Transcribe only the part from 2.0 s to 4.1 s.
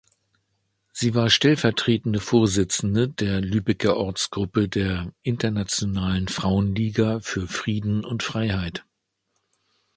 Vorsitzende der Lübecker